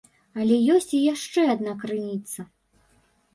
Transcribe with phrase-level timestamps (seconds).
[0.43, 2.47] Але ёсць і яшчэ адна крыніца.